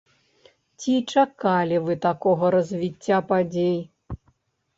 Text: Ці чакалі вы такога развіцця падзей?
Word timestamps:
Ці 0.79 0.93
чакалі 1.13 1.77
вы 1.89 1.97
такога 2.07 2.45
развіцця 2.57 3.21
падзей? 3.29 3.79